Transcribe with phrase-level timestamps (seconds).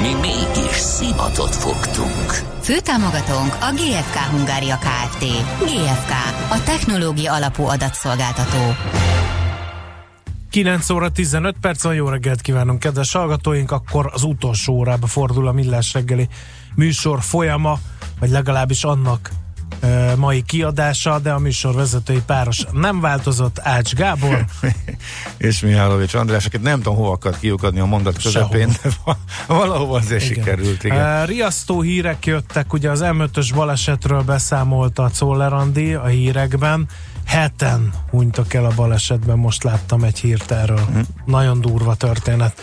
[0.00, 2.32] Mi mégis szimatot fogtunk.
[2.60, 5.24] Főtámogatónk a GFK Hungária Kft.
[5.58, 6.10] GFK,
[6.50, 8.74] a technológia alapú adatszolgáltató.
[10.50, 15.48] 9 óra 15 perc van, jó reggelt kívánunk, kedves hallgatóink, akkor az utolsó órába fordul
[15.48, 16.28] a Millás reggeli
[16.74, 17.78] műsor folyama,
[18.20, 19.30] vagy legalábbis annak
[20.16, 24.44] mai kiadása, de a műsor vezetői páros nem változott, Ács Gábor.
[25.36, 28.90] és Mihálovics András, akit nem tudom hova akart kiukadni a mondat közepén, de
[29.46, 30.34] valahova azért igen.
[30.34, 30.84] sikerült.
[30.84, 31.26] Igen.
[31.26, 36.88] Riasztó hírek jöttek, ugye az M5-ös balesetről beszámolt a Czollerandi a hírekben,
[37.24, 40.88] heten hunytak el a balesetben, most láttam egy hírt erről.
[40.90, 41.00] Mm.
[41.24, 42.60] Nagyon durva történet.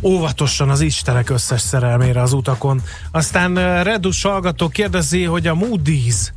[0.00, 2.82] Óvatosan az Istenek összes szerelmére az utakon.
[3.10, 6.28] Aztán Redus hallgató kérdezi, hogy a Moody's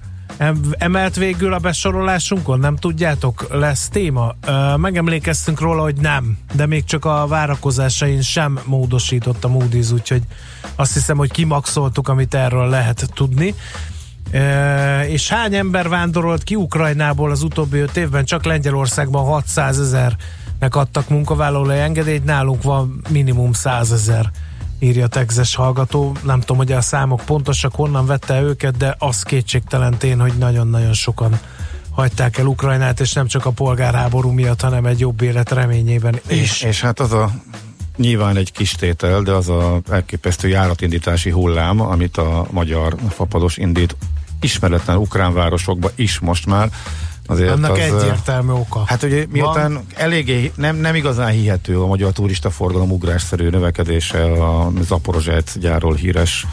[0.78, 2.60] emelt végül a besorolásunkon?
[2.60, 3.48] Nem tudjátok?
[3.52, 4.36] Lesz téma?
[4.78, 10.22] Megemlékeztünk róla, hogy nem, de még csak a várakozásain sem módosított a Moody's, úgyhogy
[10.76, 13.56] azt hiszem, hogy kimaxoltuk, amit erről lehet tudni.
[15.08, 18.26] És hány ember vándorolt ki Ukrajnából az utóbbi öt évben?
[18.26, 19.80] Csak Lengyelországban 600
[20.60, 24.32] ezernek adtak munkavállalói engedélyt, nálunk van minimum 100 ezer
[24.80, 26.16] írja Texas hallgató.
[26.24, 30.94] Nem tudom, hogy a számok pontosak, honnan vette őket, de az kétségtelen tény, hogy nagyon-nagyon
[30.94, 31.40] sokan
[31.92, 36.38] hagyták el Ukrajnát, és nem csak a polgárháború miatt, hanem egy jobb élet reményében is.
[36.38, 37.32] És, és hát az a
[37.98, 43.96] nyilván egy kis tétel, de az a elképesztő járatindítási hullám, amit a magyar fapados indít
[44.42, 46.70] ismeretlen ukrán városokba is most már.
[47.30, 48.84] Azért Annak az, egyértelmű oka.
[48.86, 49.86] Hát ugye miután Van.
[49.96, 56.46] eléggé nem, nem igazán hihető a magyar turista forgalom ugrásszerű növekedése a Zaporozsát gyárról híres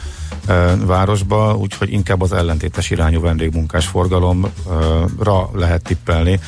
[0.45, 6.39] e, városba, úgyhogy inkább az ellentétes irányú vendégmunkás forgalomra lehet tippelni.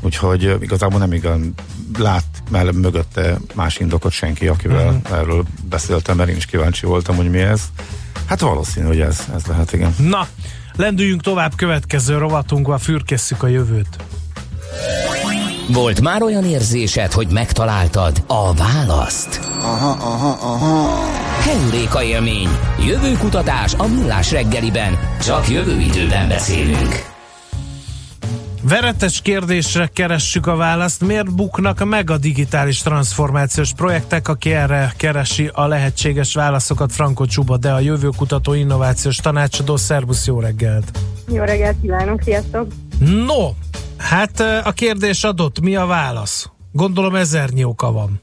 [0.00, 1.54] Úgyhogy igazából nem igen
[1.98, 5.18] lát mellett mögötte más indokot senki, akivel uh-huh.
[5.18, 7.62] erről beszéltem, mert én is kíváncsi voltam, hogy mi ez.
[8.26, 9.94] Hát valószínű, hogy ez, ez lehet, igen.
[9.98, 10.26] Na,
[10.76, 13.96] Lendüljünk tovább következő rovatunkba, fürkesszük a jövőt.
[15.68, 19.40] Volt már olyan érzésed, hogy megtaláltad a választ?
[19.60, 21.04] Aha, aha, aha.
[21.40, 22.48] Heuréka élmény.
[22.86, 24.98] Jövőkutatás a millás reggeliben.
[25.20, 27.15] Csak jövő időben beszélünk.
[28.68, 31.04] Veretes kérdésre keressük a választ.
[31.04, 36.92] Miért buknak meg a digitális transformációs projektek, aki erre keresi a lehetséges válaszokat?
[36.92, 39.76] Franko Csuba, de a jövőkutató innovációs tanácsadó.
[39.76, 40.98] Szervusz, jó reggelt!
[41.28, 42.72] Jó reggelt kívánok, sziasztok!
[42.98, 43.50] No,
[43.96, 46.50] hát a kérdés adott, mi a válasz?
[46.72, 48.20] Gondolom ezernyi oka van.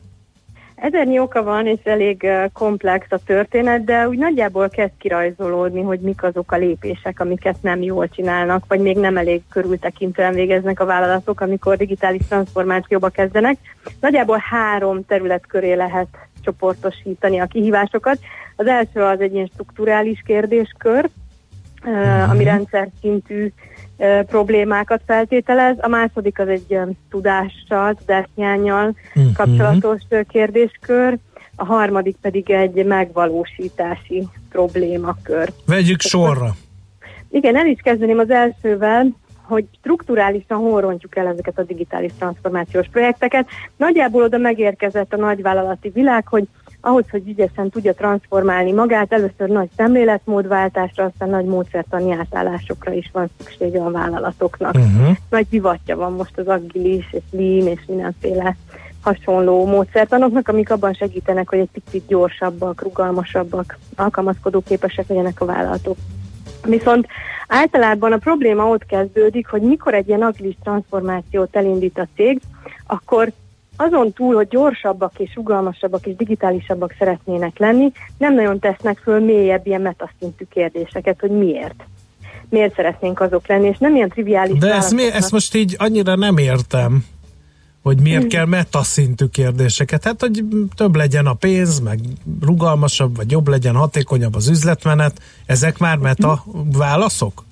[0.83, 6.23] Ezernyi oka van, és elég komplex a történet, de úgy nagyjából kezd kirajzolódni, hogy mik
[6.23, 11.41] azok a lépések, amiket nem jól csinálnak, vagy még nem elég körültekintően végeznek a vállalatok,
[11.41, 13.57] amikor digitális transformációba kezdenek.
[13.99, 16.07] Nagyjából három terület köré lehet
[16.41, 18.17] csoportosítani a kihívásokat.
[18.55, 21.09] Az első az egy ilyen strukturális kérdéskör,
[22.29, 23.51] ami rendszer szintű
[24.27, 25.75] problémákat feltételez.
[25.79, 26.77] A második az egy
[27.09, 29.33] tudással, tudásnyányjal uh-huh.
[29.33, 31.17] kapcsolatos kérdéskör,
[31.55, 35.53] a harmadik pedig egy megvalósítási problémakör.
[35.65, 36.55] Vegyük sorra.
[37.29, 39.07] Igen, el is kezdeném az elsővel,
[39.41, 43.47] hogy strukturálisan hol rontjuk el ezeket a digitális transformációs projekteket.
[43.77, 46.47] Nagyjából oda megérkezett a nagyvállalati világ, hogy
[46.85, 53.29] ahhoz, hogy ügyesen tudja transformálni magát, először nagy szemléletmódváltásra, aztán nagy módszertani átállásokra is van
[53.37, 54.75] szüksége a vállalatoknak.
[54.75, 55.15] Uh-huh.
[55.29, 58.55] Nagy divatja van most az agilis és lean és mindenféle
[59.01, 65.97] hasonló módszertanoknak, amik abban segítenek, hogy egy picit gyorsabbak, rugalmasabbak, alkalmazkodó képesek legyenek a vállalatok.
[66.65, 67.07] Viszont
[67.47, 72.41] általában a probléma ott kezdődik, hogy mikor egy ilyen agilis transformációt elindít a cég,
[72.87, 73.31] akkor
[73.75, 79.67] azon túl, hogy gyorsabbak és rugalmasabbak és digitálisabbak szeretnének lenni, nem nagyon tesznek föl mélyebb
[79.67, 81.83] ilyen metaszintű kérdéseket, hogy miért.
[82.49, 86.15] Miért szeretnénk azok lenni, és nem ilyen triviális De ezt, mi, ezt most így annyira
[86.15, 87.05] nem értem,
[87.83, 90.03] hogy miért kell metaszintű kérdéseket.
[90.03, 90.43] Hát, hogy
[90.75, 91.99] több legyen a pénz, meg
[92.41, 95.21] rugalmasabb, vagy jobb legyen, hatékonyabb az üzletmenet.
[95.45, 97.43] Ezek már meta válaszok?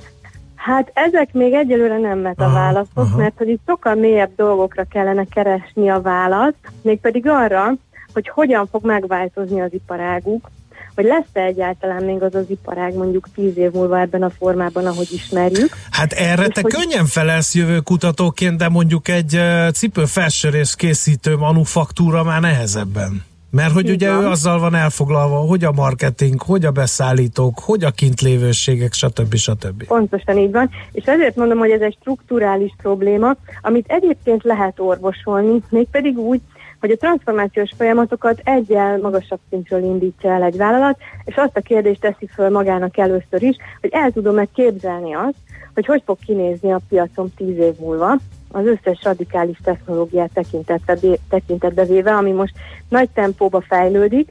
[0.66, 3.18] Hát ezek még egyelőre nem meta aha, válaszok, aha.
[3.18, 7.74] mert hogy itt sokkal mélyebb dolgokra kellene keresni a választ, mégpedig arra,
[8.14, 10.50] hogy hogyan fog megváltozni az iparáguk,
[10.96, 15.08] hogy lesz-e egyáltalán még az az iparág mondjuk tíz év múlva ebben a formában, ahogy
[15.12, 15.76] ismerjük.
[15.92, 16.74] Hát erre te hogy...
[16.74, 19.40] könnyen felelsz jövő kutatóként, de mondjuk egy
[19.74, 23.30] cipő felsörés készítő manufaktúra már nehezebben.
[23.52, 24.24] Mert hogy Így ugye van.
[24.24, 29.36] ő azzal van elfoglalva, hogy a marketing, hogy a beszállítók, hogy a kintlévőségek, stb.
[29.36, 29.84] stb.
[29.84, 35.62] Pontosan így van, és ezért mondom, hogy ez egy strukturális probléma, amit egyébként lehet orvosolni,
[35.70, 36.42] mégpedig úgy,
[36.80, 42.00] hogy a transformációs folyamatokat egyel magasabb szintről indítja el egy vállalat, és azt a kérdést
[42.00, 45.36] teszi föl magának először is, hogy el tudom-e képzelni azt,
[45.74, 48.18] hogy hogy fog kinézni a piacon tíz év múlva,
[48.52, 50.98] az összes radikális technológiát tekintetbe,
[51.30, 52.54] tekintetbe véve, ami most
[52.90, 54.30] nagy tempóba fejlődik,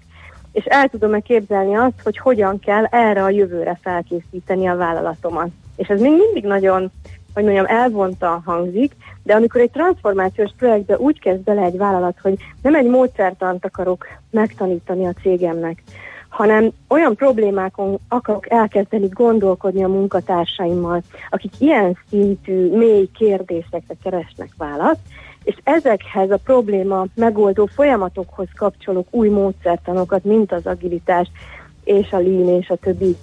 [0.52, 5.48] és el tudom-e képzelni azt, hogy hogyan kell erre a jövőre felkészíteni a vállalatomat.
[5.76, 6.90] És ez még mindig nagyon,
[7.34, 12.34] hogy mondjam, elvonta hangzik, de amikor egy transformációs projektbe úgy kezd bele egy vállalat, hogy
[12.62, 15.82] nem egy módszertant akarok megtanítani a cégemnek,
[16.30, 25.00] hanem olyan problémákon akarok elkezdeni gondolkodni a munkatársaimmal, akik ilyen szintű, mély kérdésekre keresnek választ,
[25.44, 31.30] és ezekhez a probléma megoldó folyamatokhoz kapcsolok új módszertanokat, mint az agilitás,
[31.84, 33.16] és a lean és a többi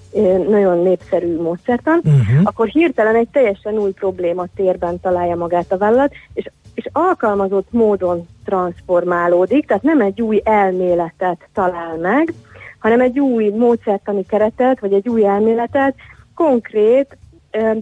[0.49, 2.39] nagyon népszerű módszertan, uh-huh.
[2.43, 8.27] akkor hirtelen egy teljesen új probléma térben találja magát a vállalat, és, és alkalmazott módon
[8.45, 12.33] transformálódik, tehát nem egy új elméletet talál meg,
[12.79, 15.95] hanem egy új módszertani keretet, vagy egy új elméletet
[16.35, 17.17] konkrét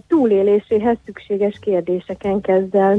[0.08, 2.98] túléléséhez szükséges kérdéseken kezd el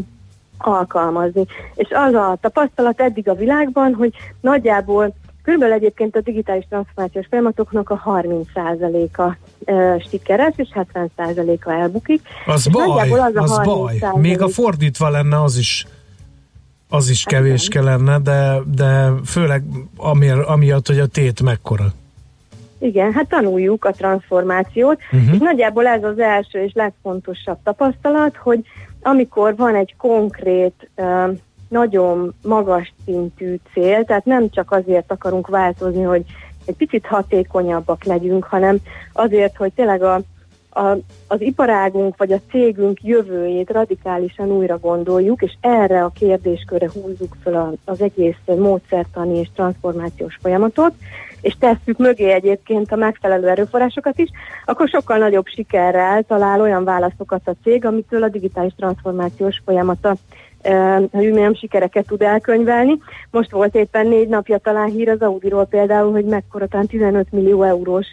[0.57, 1.45] alkalmazni.
[1.75, 5.13] És az a tapasztalat eddig a világban, hogy nagyjából
[5.47, 9.35] Körülbelül egyébként a digitális transformációs folyamatoknak a 30%-a
[9.71, 12.21] e, sikeres, és 70%-a elbukik.
[12.45, 13.99] Az baj, az, a az baj.
[14.15, 15.87] Még a fordítva lenne, az is
[16.89, 19.63] az is kevés kell lenne, de, de főleg
[19.97, 21.85] amir, amiatt, hogy a tét mekkora.
[22.79, 25.33] Igen, hát tanuljuk a transformációt, uh-huh.
[25.33, 28.59] és nagyjából ez az első és legfontosabb tapasztalat, hogy
[29.01, 30.89] amikor van egy konkrét
[31.69, 36.23] nagyon magas szintű cél, tehát nem csak azért akarunk változni, hogy
[36.65, 38.77] egy picit hatékonyabbak legyünk, hanem
[39.13, 40.21] azért, hogy tényleg a,
[40.77, 40.97] a,
[41.27, 47.73] az iparágunk vagy a cégünk jövőjét radikálisan újra gondoljuk, és erre a kérdéskörre húzzuk fel
[47.85, 50.93] az egész módszertani és transformációs folyamatot,
[51.41, 54.29] és tesszük mögé egyébként a megfelelő erőforrásokat is,
[54.65, 60.15] akkor sokkal nagyobb sikerrel talál olyan válaszokat a cég, amitől a digitális transformációs folyamata
[61.11, 62.97] hogy nem sikereket tud elkönyvelni.
[63.31, 67.63] Most volt éppen négy napja talán hír az Audiról például, hogy mekkora talán 15 millió
[67.63, 68.07] eurós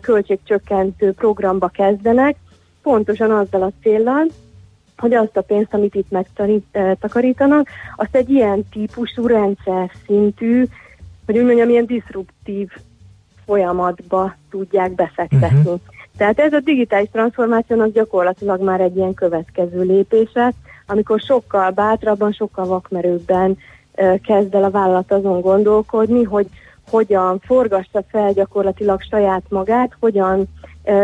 [0.00, 2.36] költségcsökkentő programba kezdenek,
[2.82, 4.26] pontosan azzal a céllal,
[4.96, 10.64] hogy azt a pénzt, amit itt megtakarítanak, azt egy ilyen típusú rendszer szintű,
[11.26, 12.68] hogy úgy mondjam, ilyen diszruptív
[13.44, 15.58] folyamatba tudják befektetni.
[15.58, 15.80] Uh-huh.
[16.16, 20.52] Tehát ez a digitális transformációnak gyakorlatilag már egy ilyen következő lépése,
[20.86, 23.58] amikor sokkal bátrabban, sokkal vakmerőbben
[24.26, 26.46] kezd el a vállalat azon gondolkodni, hogy
[26.90, 30.48] hogyan forgassa fel gyakorlatilag saját magát, hogyan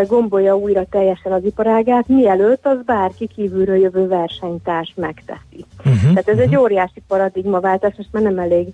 [0.06, 5.64] gombolja újra teljesen az iparágát, mielőtt az bárki kívülről jövő versenytárs megteszi.
[5.78, 6.52] Uh-huh, Tehát ez uh-huh.
[6.52, 8.66] egy óriási paradigmaváltás, most már nem elég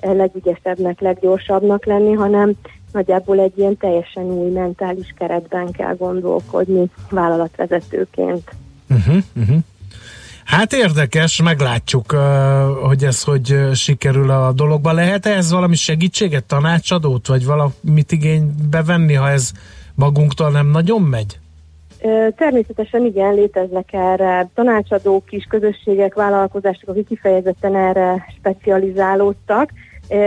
[0.00, 2.52] legügyesebbnek, leggyorsabbnak lenni, hanem
[2.92, 8.50] nagyjából egy ilyen teljesen új mentális keretben kell gondolkodni vállalatvezetőként.
[8.90, 9.56] Uh-huh, uh-huh.
[10.50, 12.10] Hát érdekes, meglátjuk,
[12.82, 14.92] hogy ez hogy sikerül a dologba.
[14.92, 19.50] Lehet -e ez valami segítséget, tanácsadót, vagy valamit igénybe venni, ha ez
[19.94, 21.38] magunktól nem nagyon megy?
[22.36, 29.70] Természetesen igen, léteznek erre tanácsadók is, közösségek, vállalkozások, akik kifejezetten erre specializálódtak,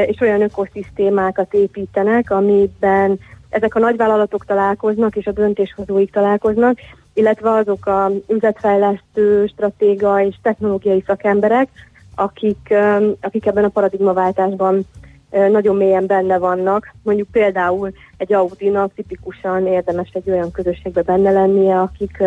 [0.06, 6.78] és olyan ökoszisztémákat építenek, amiben ezek a nagyvállalatok találkoznak, és a döntéshozóik találkoznak,
[7.14, 11.70] illetve azok a üzletfejlesztő, stratéga és technológiai szakemberek,
[12.16, 12.74] akik,
[13.22, 14.86] akik ebben a paradigmaváltásban
[15.30, 16.94] nagyon mélyen benne vannak.
[17.04, 22.24] Mondjuk például egy Audi-nak tipikusan érdemes egy olyan közösségbe benne lennie, akik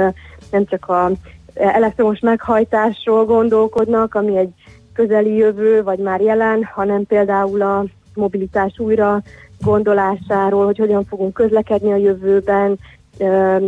[0.50, 1.10] nem csak a
[1.54, 4.50] elektromos meghajtásról gondolkodnak, ami egy
[4.92, 9.22] közeli jövő, vagy már jelen, hanem például a mobilitás újra
[9.60, 12.78] gondolásáról, hogy hogyan fogunk közlekedni a jövőben,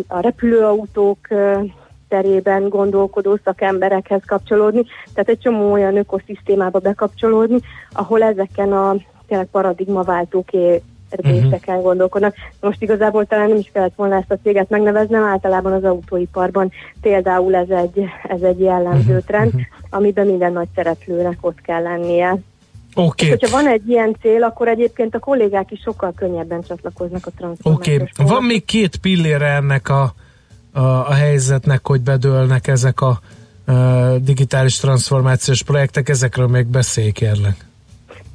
[0.06, 1.18] a repülőautók
[2.08, 7.58] terében gondolkodó szakemberekhez kapcsolódni, tehát egy csomó olyan ökoszisztémába bekapcsolódni,
[7.92, 11.82] ahol ezeken a tényleg paradigmaváltó kérdéseken uh-huh.
[11.82, 12.34] gondolkodnak.
[12.60, 17.54] Most igazából talán nem is kellett volna ezt a céget megneveznem, általában az autóiparban például
[17.54, 19.24] ez egy, ez egy jellemző uh-huh.
[19.26, 19.52] trend,
[19.90, 22.36] amiben minden nagy szereplőnek ott kell lennie.
[23.00, 23.24] Oké.
[23.24, 27.30] És hogyha van egy ilyen cél, akkor egyébként a kollégák is sokkal könnyebben csatlakoznak a
[27.36, 30.14] transformációs Oké, van még két pillére ennek a,
[30.72, 33.20] a, a helyzetnek, hogy bedőlnek ezek a,
[33.72, 37.66] a digitális transformációs projektek, ezekről még beszélj kérlek.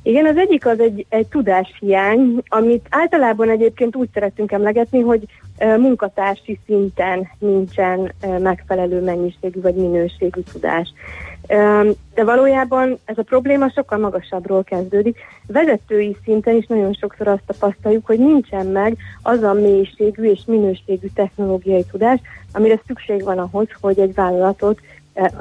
[0.03, 5.23] Igen, az egyik az egy, egy tudáshiány, amit általában egyébként úgy szeretünk emlegetni, hogy
[5.77, 10.93] munkatársi szinten nincsen megfelelő mennyiségű vagy minőségű tudás.
[12.13, 15.17] De valójában ez a probléma sokkal magasabbról kezdődik.
[15.47, 21.07] Vezetői szinten is nagyon sokszor azt tapasztaljuk, hogy nincsen meg az a mélységű és minőségű
[21.13, 22.19] technológiai tudás,
[22.53, 24.79] amire szükség van ahhoz, hogy egy vállalatot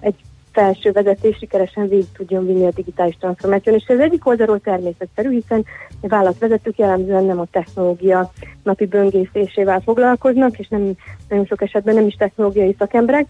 [0.00, 0.14] egy
[0.52, 3.75] felső vezetés sikeresen végig tudjon vinni a digitális transformáción.
[3.75, 5.64] És ez egyik oldalról természetszerű, hiszen
[6.00, 8.32] a vállalatvezetők jellemzően nem a technológia
[8.62, 10.92] napi böngészésével foglalkoznak, és nem
[11.28, 13.26] nagyon sok esetben nem is technológiai szakemberek,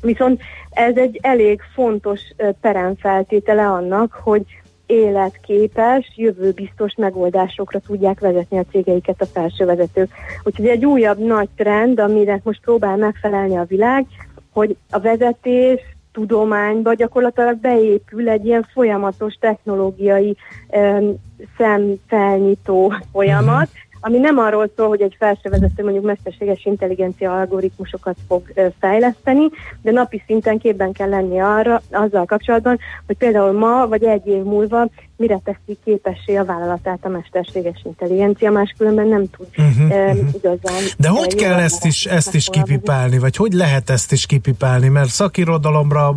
[0.00, 0.40] Viszont
[0.70, 2.20] ez egy elég fontos
[2.60, 4.42] peremfeltétele annak, hogy
[4.86, 10.10] életképes, jövőbiztos megoldásokra tudják vezetni a cégeiket a felső vezetők.
[10.42, 14.06] Úgyhogy egy újabb nagy trend, amire most próbál megfelelni a világ,
[14.52, 15.80] hogy a vezetés
[16.12, 20.36] tudományba gyakorlatilag beépül egy ilyen folyamatos technológiai
[20.68, 21.14] um,
[21.56, 28.42] szemfelnyitó folyamat, uh-huh ami nem arról szól, hogy egy felsővezető mondjuk mesterséges intelligencia algoritmusokat fog
[28.80, 29.48] fejleszteni,
[29.82, 34.42] de napi szinten képben kell lenni arra, azzal kapcsolatban, hogy például ma vagy egy év
[34.42, 40.82] múlva mire teszi képessé a vállalatát a mesterséges intelligencia, máskülönben nem tud uh-huh, uh, igazán.
[40.98, 45.08] De hogy kell ezt is, ezt is kipipálni, vagy hogy lehet ezt is kipipálni, mert
[45.08, 46.16] szakirodalomra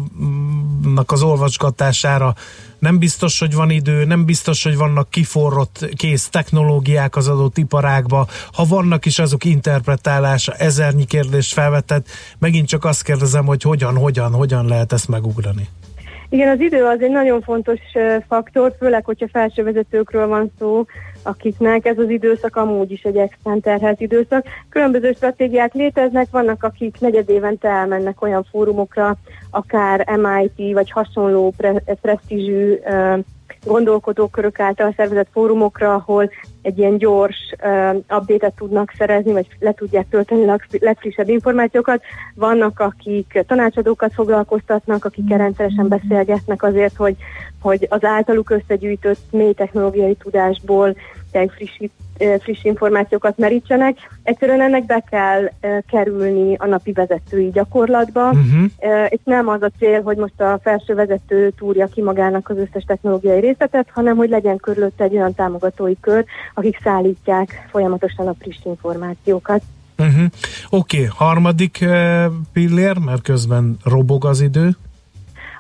[1.06, 2.34] az olvasgatására
[2.82, 8.28] nem biztos, hogy van idő, nem biztos, hogy vannak kiforrott kész technológiák az adott iparágba,
[8.54, 12.08] ha vannak is azok interpretálása, ezernyi kérdést felvetett,
[12.40, 15.68] megint csak azt kérdezem, hogy hogyan, hogyan, hogyan lehet ezt megugrani.
[16.30, 17.80] Igen, az idő az egy nagyon fontos
[18.28, 20.86] faktor, főleg, hogyha felső vezetőkről van szó,
[21.24, 24.46] akiknek ez az időszak amúgy is egy extrán terhelt időszak.
[24.70, 29.18] Különböző stratégiák léteznek, vannak, akik negyed évente elmennek olyan fórumokra,
[29.50, 32.80] akár MIT vagy hasonló pre- presztízsű
[33.66, 40.10] gondolkodókörök által szervezett fórumokra, ahol egy ilyen gyors uh, update-et tudnak szerezni, vagy le tudják
[40.10, 42.02] tölteni a legfrissebb információkat.
[42.36, 47.16] Vannak, akik tanácsadókat foglalkoztatnak, akik rendszeresen beszélgetnek azért, hogy,
[47.62, 50.96] hogy az általuk összegyűjtött mély technológiai tudásból
[51.32, 51.92] frissít,
[52.40, 53.98] friss információkat merítsenek.
[54.24, 55.52] Egyszerűen ennek be kell
[55.88, 58.64] kerülni a napi vezetői gyakorlatba, uh-huh.
[59.10, 62.84] és nem az a cél, hogy most a felső vezető túrja ki magának az összes
[62.84, 68.58] technológiai részletet, hanem hogy legyen körülött egy olyan támogatói kör, akik szállítják folyamatosan a friss
[68.64, 69.62] információkat.
[69.98, 70.26] Uh-huh.
[70.70, 71.10] Oké, okay.
[71.16, 71.86] harmadik
[72.54, 74.76] pillér, mert közben robog az idő.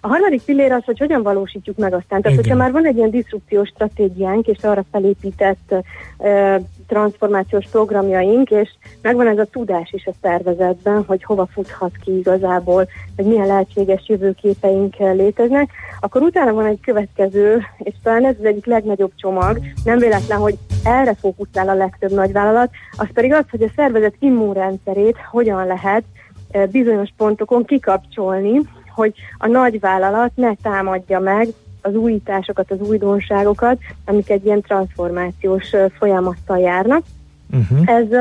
[0.03, 2.21] A harmadik pillér az, hogy hogyan valósítjuk meg aztán.
[2.21, 2.43] Tehát, Igen.
[2.43, 5.73] hogyha már van egy ilyen diszrupciós stratégiánk, és arra felépített
[6.17, 6.55] uh,
[6.87, 8.69] transformációs programjaink, és
[9.01, 14.03] megvan ez a tudás is a szervezetben, hogy hova futhat ki igazából, hogy milyen lehetséges
[14.07, 19.97] jövőképeink léteznek, akkor utána van egy következő, és talán ez az egyik legnagyobb csomag, nem
[19.97, 25.67] véletlen, hogy erre fókuszál a legtöbb nagyvállalat, az pedig az, hogy a szervezet immunrendszerét hogyan
[25.67, 26.03] lehet
[26.71, 28.61] bizonyos pontokon kikapcsolni,
[28.93, 31.47] hogy a nagyvállalat ne támadja meg
[31.81, 37.03] az újításokat, az újdonságokat, amik egy ilyen transformációs folyamattal járnak.
[37.51, 37.89] Uh-huh.
[37.89, 38.11] Ez,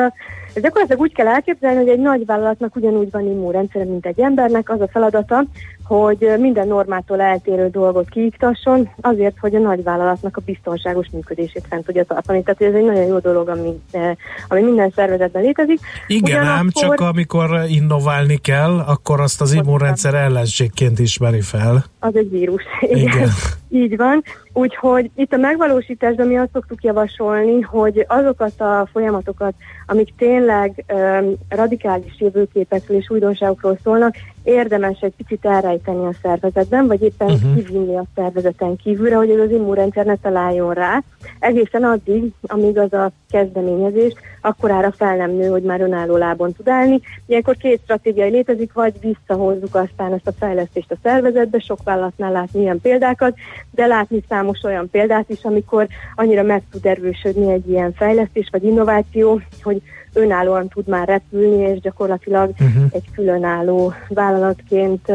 [0.54, 4.70] ez gyakorlatilag úgy kell elképzelni, hogy egy nagy vállalatnak ugyanúgy van immunrendszere, mint egy embernek.
[4.70, 5.44] Az a feladata,
[5.90, 12.04] hogy minden normától eltérő dolgot kiiktasson, azért, hogy a nagyvállalatnak a biztonságos működését fent tudja
[12.04, 12.42] tartani.
[12.42, 14.16] Tehát ez egy nagyon jó dolog, ami, eh,
[14.48, 15.80] ami minden szervezetben létezik.
[16.06, 16.58] Igen, Ugyanakkor...
[16.58, 21.84] ám csak amikor innoválni kell, akkor azt az immunrendszer ellenségként ismeri fel.
[21.98, 22.62] Az egy vírus.
[22.80, 23.02] Igen.
[23.02, 23.28] Igen.
[23.68, 24.22] Így van.
[24.52, 29.54] Úgyhogy itt a megvalósításban mi azt szoktuk javasolni, hogy azokat a folyamatokat,
[29.86, 37.02] amik tényleg um, radikális jövőképekről és újdonságokról szólnak, érdemes egy picit elrejteni a szervezetben, vagy
[37.02, 37.54] éppen uh-huh.
[37.54, 41.02] kivinni a szervezeten kívülre, hogy az immunrendszer ne találjon rá,
[41.38, 46.68] egészen addig, amíg az a kezdeményezés akkorára fel nem nő, hogy már önálló lábon tud
[46.68, 47.00] állni.
[47.26, 52.60] Ilyenkor két stratégia létezik, vagy visszahozzuk aztán ezt a fejlesztést a szervezetbe, sok vállalatnál látni
[52.60, 53.34] ilyen példákat,
[53.70, 58.64] de látni számos olyan példát is, amikor annyira meg tud erősödni egy ilyen fejlesztés vagy
[58.64, 59.82] innováció, hogy
[60.12, 62.84] önállóan tud már repülni, és gyakorlatilag uh-huh.
[62.90, 63.92] egy különálló
[64.30, 65.12] vállalatként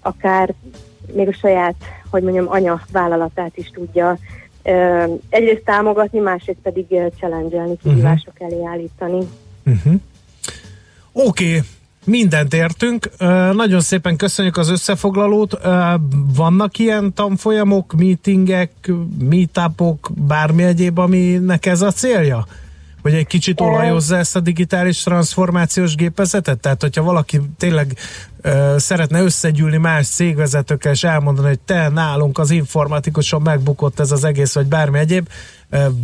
[0.00, 0.54] akár
[1.12, 1.74] még a saját,
[2.10, 4.18] hogy mondjam, anya vállalatát is tudja
[5.28, 6.86] egyrészt támogatni, másrészt pedig
[7.18, 8.52] challenge-elni, kihívások uh-huh.
[8.52, 9.28] elé állítani.
[9.66, 9.94] Uh-huh.
[11.12, 11.60] Oké, okay.
[12.04, 13.10] Mindent értünk.
[13.52, 15.58] Nagyon szépen köszönjük az összefoglalót.
[16.36, 18.70] Vannak ilyen tanfolyamok, meetingek,
[19.18, 22.46] meetupok, bármi egyéb, aminek ez a célja?
[23.06, 26.58] Hogy egy kicsit olajozza ezt a digitális transformációs gépezetet?
[26.58, 27.96] Tehát, hogyha valaki tényleg
[28.76, 34.54] szeretne összegyűlni más cégvezetőkkel, és elmondani, hogy te nálunk az informatikuson megbukott ez az egész,
[34.54, 35.28] vagy bármi egyéb,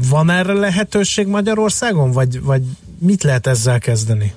[0.08, 2.62] van erre lehetőség Magyarországon, vagy, vagy
[2.98, 4.32] mit lehet ezzel kezdeni?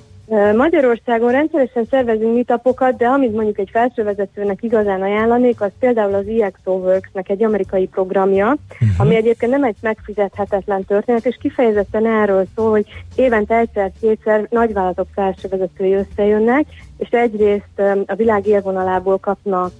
[0.56, 6.72] Magyarországon rendszeresen szervezünk mitapokat, de amit mondjuk egy felsővezetőnek igazán ajánlanék, az például az EXO
[6.72, 8.88] Works-nek egy amerikai programja, uh-huh.
[8.98, 15.94] ami egyébként nem egy megfizethetetlen történet, és kifejezetten erről szól, hogy évente egyszer-kétszer nagyvállalatok felsővezetői
[15.94, 16.66] összejönnek,
[16.98, 19.72] és egyrészt a világ élvonalából kapnak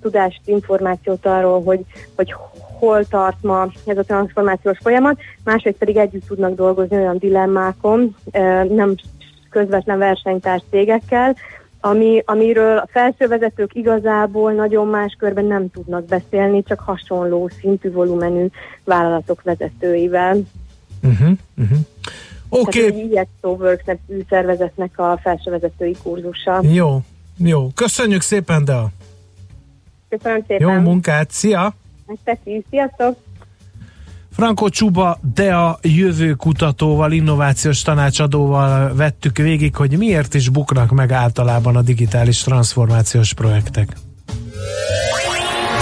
[0.00, 1.80] tudást, információt arról, hogy,
[2.16, 2.34] hogy
[2.78, 8.16] hol tart ma ez a transformációs folyamat, másrészt pedig együtt tudnak dolgozni olyan dilemmákon,
[8.68, 8.94] nem
[9.50, 11.36] közvetlen versenytárs cégekkel,
[11.80, 18.46] ami, amiről a felsővezetők igazából nagyon más körben nem tudnak beszélni, csak hasonló szintű volumenű
[18.84, 20.36] vállalatok vezetőivel.
[21.02, 21.78] Uh-huh, uh-huh.
[22.48, 22.86] Oké.
[22.86, 23.08] Okay.
[23.08, 26.60] Tehát Works nevű szervezetnek a felsővezetői kurzusa.
[26.62, 26.98] Jó,
[27.36, 27.68] jó.
[27.74, 28.88] Köszönjük szépen, Dea!
[30.08, 30.68] Köszönöm szépen!
[30.68, 31.74] Jó munkát, szia!
[32.06, 33.16] Megteszi, sziasztok!
[34.38, 41.82] Franco Csuba DEA jövőkutatóval, innovációs tanácsadóval vettük végig, hogy miért is buknak meg általában a
[41.82, 43.96] digitális transformációs projektek.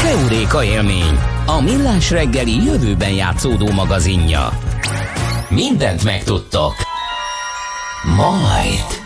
[0.03, 4.49] Keuréka élmény, a millás reggeli jövőben játszódó magazinja.
[5.49, 6.75] Mindent megtudtok.
[8.17, 9.06] Majd.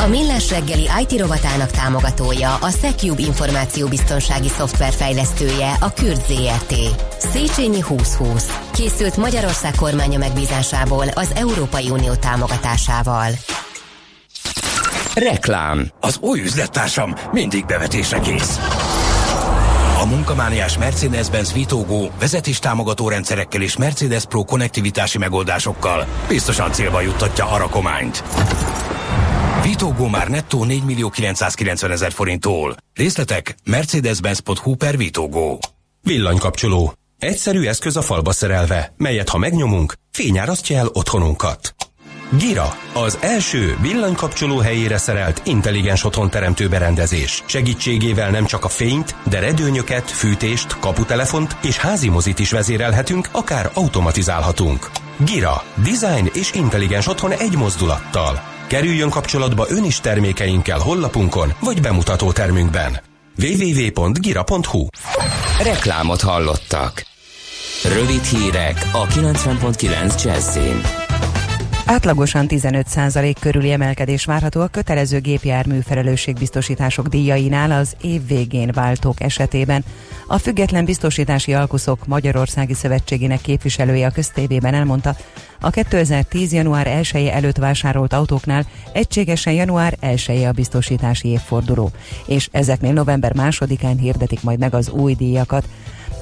[0.00, 6.74] A Millás reggeli IT rovatának támogatója a Secube információbiztonsági szoftver fejlesztője a Kürt ZRT.
[7.18, 8.58] Széchenyi 2020.
[8.72, 13.30] Készült Magyarország kormánya megbízásából az Európai Unió támogatásával.
[15.14, 15.90] Reklám.
[16.00, 18.58] Az új üzlettársam mindig bevetésre kész.
[20.00, 27.56] A munkamániás Mercedes-Benz Vitógó vezetéstámogató rendszerekkel és Mercedes Pro konnektivitási megoldásokkal biztosan célba juttatja a
[27.56, 28.22] rakományt.
[29.62, 32.76] Vitógó már nettó 4 millió 990 ezer forinttól.
[32.94, 35.58] Részletek mercedes-benz.hu per Vitógó.
[36.02, 36.92] Villanykapcsoló.
[37.18, 41.74] Egyszerű eszköz a falba szerelve, melyet ha megnyomunk, fényárasztja el otthonunkat.
[42.38, 47.42] Gira, az első villanykapcsoló helyére szerelt intelligens otthon teremtő berendezés.
[47.46, 53.70] Segítségével nem csak a fényt, de redőnyöket, fűtést, kaputelefont és házi mozit is vezérelhetünk, akár
[53.74, 54.90] automatizálhatunk.
[55.16, 58.49] Gira, design és intelligens otthon egy mozdulattal.
[58.70, 63.00] Kerüljön kapcsolatba ön is termékeinkkel hollapunkon vagy bemutató termünkben.
[63.36, 64.86] www.gira.hu
[65.62, 67.02] Reklámot hallottak.
[67.84, 70.99] Rövid hírek a 90.9 Jazzin.
[71.90, 79.84] Átlagosan 15% körüli emelkedés várható a kötelező gépjármű felelősségbiztosítások díjainál az év végén váltók esetében.
[80.26, 85.16] A Független Biztosítási Alkuszok Magyarországi Szövetségének képviselője a köztévében elmondta,
[85.60, 86.52] a 2010.
[86.52, 91.90] január 1 -e előtt vásárolt autóknál egységesen január 1 -e a biztosítási évforduló,
[92.26, 95.68] és ezeknél november 2-án hirdetik majd meg az új díjakat.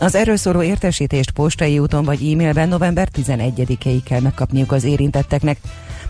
[0.01, 5.59] Az erről szóló értesítést postai úton vagy e-mailben november 11-ig kell megkapniuk az érintetteknek.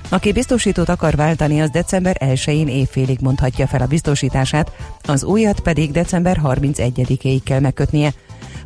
[0.08, 4.72] Aki biztosítót akar váltani, az december 1-én évfélig mondhatja fel a biztosítását,
[5.02, 8.12] az újat pedig december 31-ig kell megkötnie.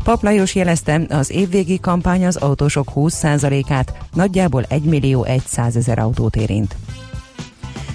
[0.04, 6.36] Pap Lajos jelezte, az évvégi kampány az autósok 20%-át, nagyjából 1 millió 100 ezer autót
[6.36, 6.76] érint.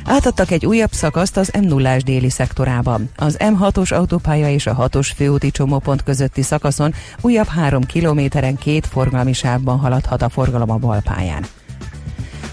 [0.09, 3.09] Átadtak egy újabb szakaszt az m 0 déli szektorában.
[3.15, 9.33] Az M6-os autópálya és a 6-os főúti csomópont közötti szakaszon újabb három kilométeren két forgalmi
[9.33, 11.45] sávban haladhat a forgalom a balpályán.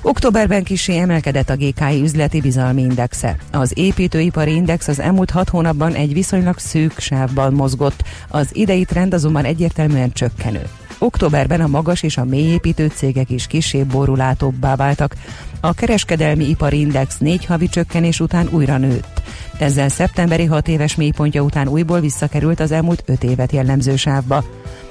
[0.03, 3.37] Októberben kisé emelkedett a GKI üzleti bizalmi indexe.
[3.53, 9.15] Az építőipari index az elmúlt hat hónapban egy viszonylag szűk sávban mozgott, az idei trend
[9.15, 10.69] azonban egyértelműen csökkenő.
[10.99, 15.15] Októberben a magas és a mélyépítő cégek is kisé borulátóbbá váltak.
[15.65, 19.23] A kereskedelmi ipari index négy havi csökkenés után újra nőtt.
[19.59, 24.45] Ezzel szeptemberi hat éves mélypontja után újból visszakerült az elmúlt öt évet jellemző sávba.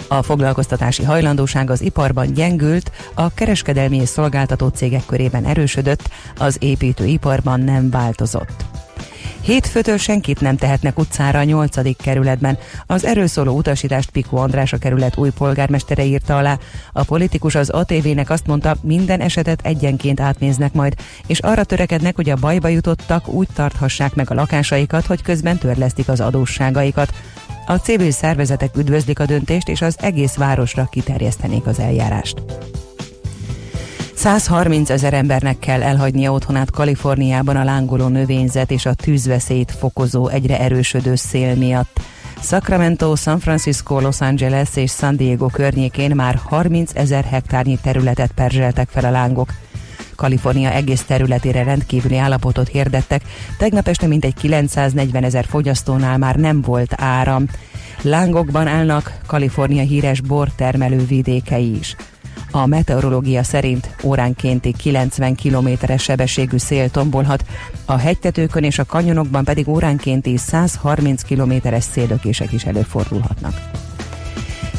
[0.08, 7.60] A foglalkoztatási hajlandóság az iparban gyengült, a kereskedelmi és szolgáltató cégek körében erősödött, az építőiparban
[7.60, 8.73] nem változott.
[9.44, 11.96] Hétfőtől senkit nem tehetnek utcára a 8.
[11.98, 12.58] kerületben.
[12.86, 16.58] Az erről szóló utasítást Pikó András a kerület új polgármestere írta alá.
[16.94, 20.94] A politikus az ATV-nek azt mondta, minden esetet egyenként átnéznek majd,
[21.28, 26.08] és arra törekednek, hogy a bajba jutottak úgy tarthassák meg a lakásaikat, hogy közben törlesztik
[26.08, 27.14] az adósságaikat.
[27.66, 32.44] A civil szervezetek üdvözlik a döntést, és az egész városra kiterjesztenék az eljárást.
[34.24, 40.60] 130 ezer embernek kell elhagynia otthonát Kaliforniában a lángoló növényzet és a tűzveszélyt fokozó egyre
[40.60, 42.00] erősödő szél miatt.
[42.42, 48.90] Sacramento, San Francisco, Los Angeles és San Diego környékén már 30 ezer hektárnyi területet perzseltek
[48.90, 49.50] fel a lángok.
[50.16, 53.22] Kalifornia egész területére rendkívüli állapotot hirdettek,
[53.58, 57.46] tegnap este mintegy 940 ezer fogyasztónál már nem volt áram.
[58.02, 61.96] Lángokban állnak Kalifornia híres bortermelő vidékei is.
[62.52, 67.46] A meteorológia szerint óránkénti 90 kilométeres sebességű szél tombolhat,
[67.86, 73.83] a hegytetőkön és a kanyonokban pedig óránkénti 130 kilométeres széldökések is előfordulhatnak.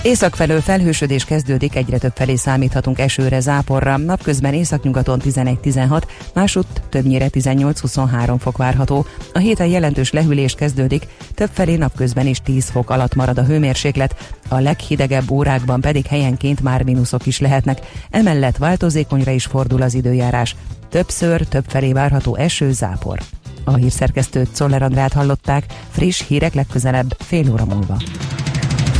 [0.05, 3.97] Észak felől felhősödés kezdődik, egyre több felé számíthatunk esőre, záporra.
[3.97, 6.03] Napközben északnyugaton 11-16,
[6.35, 9.07] másutt többnyire 18-23 fok várható.
[9.33, 14.33] A héten jelentős lehűlés kezdődik, több felé napközben is 10 fok alatt marad a hőmérséklet,
[14.49, 17.81] a leghidegebb órákban pedig helyenként már mínuszok is lehetnek.
[18.11, 20.57] Emellett változékonyra is fordul az időjárás.
[20.88, 23.19] Többször, több felé várható eső, zápor.
[23.64, 27.97] A hírszerkesztőt Czoller Andrát hallották, friss hírek legközelebb fél óra múlva.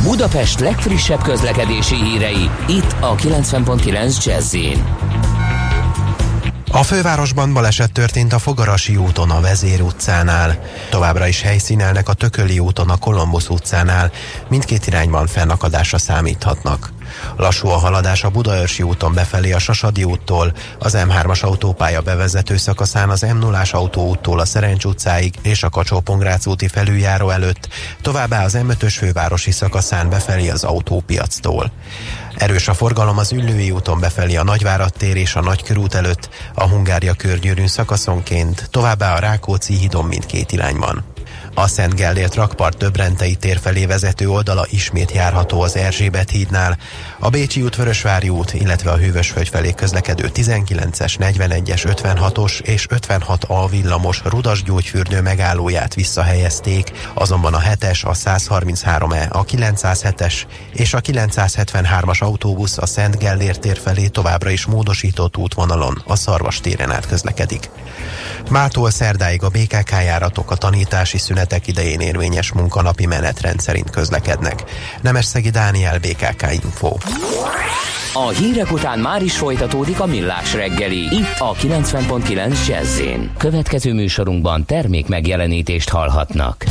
[0.05, 4.55] Budapest legfrissebb közlekedési hírei, itt a 90.9 jazz
[6.71, 10.59] a fővárosban baleset történt a Fogarasi úton a Vezér utcánál.
[10.89, 14.11] Továbbra is helyszínelnek a Tököli úton a Kolombusz utcánál.
[14.49, 16.94] Mindkét irányban fennakadásra számíthatnak.
[17.37, 23.09] Lassú a haladás a Budaörsi úton befelé a Sasadi úttól, az M3-as autópálya bevezető szakaszán
[23.09, 26.03] az M0-as autóúttól a Szerencs utcáig és a kacsó
[26.45, 27.67] úti felüljáró előtt,
[28.01, 31.71] továbbá az M5-ös fővárosi szakaszán befelé az autópiactól.
[32.35, 36.67] Erős a forgalom az Üllői úton befelé a Nagyvárad tér és a Nagykörút előtt, a
[36.67, 41.14] Hungária körgyűrűn szakaszonként, továbbá a Rákóczi hídon mindkét irányban.
[41.57, 46.77] A Szent Gellért rakpart Döbrentei tér felé vezető oldala ismét járható az Erzsébet hídnál.
[47.19, 53.67] A Bécsi út, Vörösvári út, illetve a Hűvösvölgy felé közlekedő 19-es, 41-es, 56-os és 56A
[53.69, 60.33] villamos Rudas gyógyfürdő megállóját visszahelyezték, azonban a 7-es, a 133-e, a 907-es
[60.73, 66.59] és a 973-as autóbusz a Szent Gellért tér felé továbbra is módosított útvonalon, a Szarvas
[66.59, 67.69] téren át közlekedik.
[68.49, 74.63] Mától szerdáig a BKK járatok a tanítási szünet rendeletek idején érvényes munkanapi menetrend szerint közlekednek.
[75.01, 76.93] Nemesszegi Dániel, BKK Info.
[78.13, 83.01] A hírek után már is folytatódik a millás reggeli, itt a 90.9 jazz
[83.37, 86.63] Következő műsorunkban termék megjelenítést hallhatnak.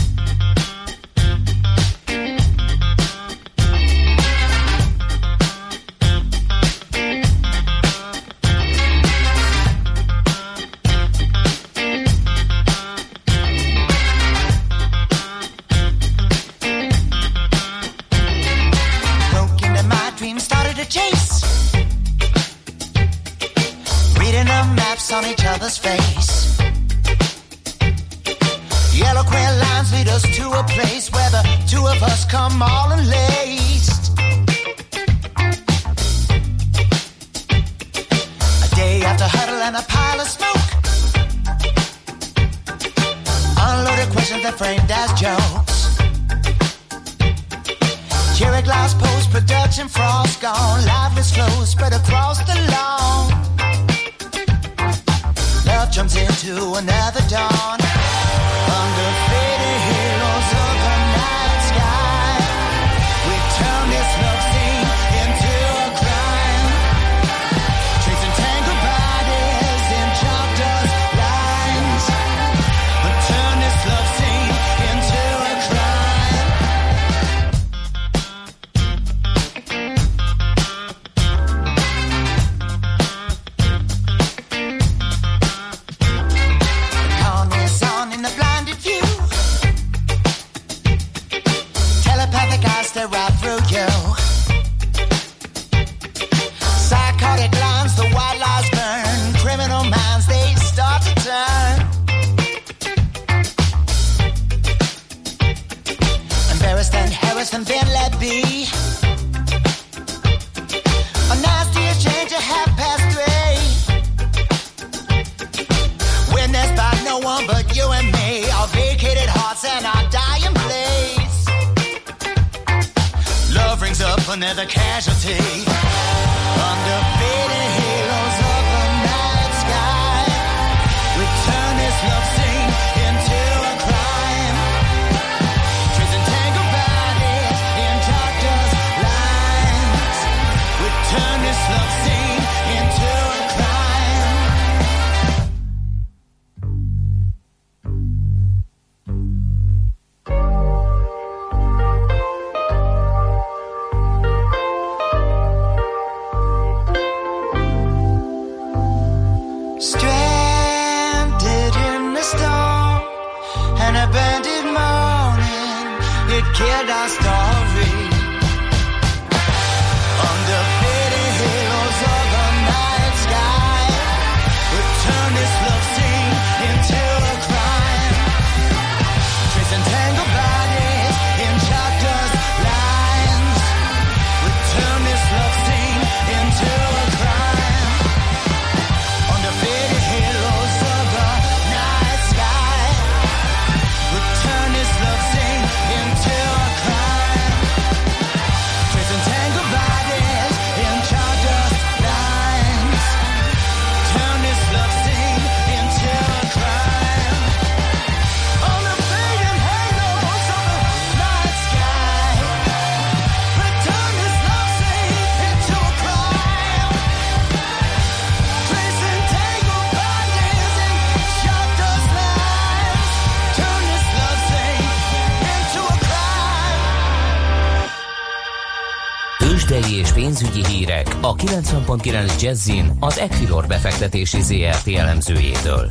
[229.49, 235.91] Tőzsdei és pénzügyi hírek a 90.9 Jazzin az Equilor befektetési ZRT elemzőjétől.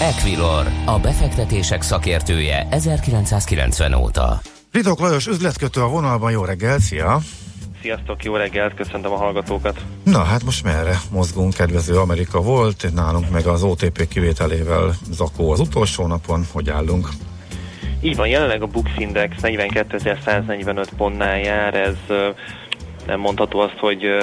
[0.00, 4.40] Equilor, a befektetések szakértője 1990 óta.
[4.72, 7.18] Ritok Lajos üzletkötő a vonalban, jó reggel, szia!
[7.80, 9.80] Sziasztok, jó reggelt, köszöntöm a hallgatókat.
[10.04, 15.60] Na hát most merre mozgunk, kedvező Amerika volt, nálunk meg az OTP kivételével zakó az
[15.60, 17.08] utolsó napon, hogy állunk?
[18.00, 21.96] Így van, jelenleg a Bux Index 42.145 pontnál jár, ez
[23.06, 24.16] nem mondható azt, hogy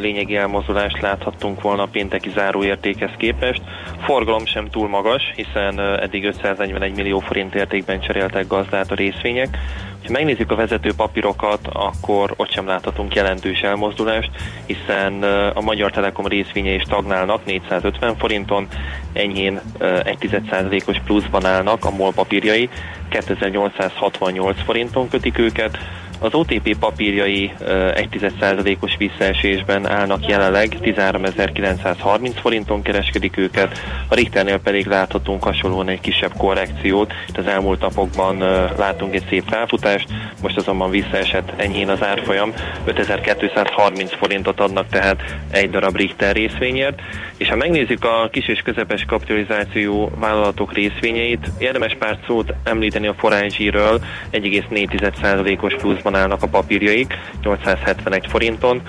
[0.00, 3.62] lényegi elmozdulást láthattunk volna a pénteki záróértékhez képest.
[4.04, 9.58] Forgalom sem túl magas, hiszen eddig 541 millió forint értékben cseréltek gazdát a részvények.
[10.04, 14.30] Ha megnézzük a vezető papírokat, akkor ott sem láthatunk jelentős elmozdulást,
[14.66, 15.22] hiszen
[15.54, 18.68] a Magyar Telekom részvényei stagnálnak 450 forinton,
[19.12, 22.68] enyhén ö, 1,1%-os pluszban állnak a MOL papírjai,
[23.08, 25.78] 2868 forinton kötik őket,
[26.22, 34.86] az OTP papírjai ö, 1,1%-os visszaesésben állnak jelenleg, 13.930 forinton kereskedik őket, a Richternél pedig
[34.86, 38.38] láthatunk hasonlóan egy kisebb korrekciót, itt az elmúlt napokban
[38.78, 40.08] látunk egy szép felfutást,
[40.42, 42.52] most azonban visszaesett enyhén az árfolyam,
[42.84, 47.00] 5230 forintot adnak tehát egy darab Richter részvényért,
[47.36, 53.14] és ha megnézzük a kis és közepes kapitalizáció vállalatok részvényeit, érdemes pár szót említeni a
[53.14, 54.00] Forage-ről,
[54.32, 58.82] 1,4%-os pluszban állnak a papírjaik, 871 forinton,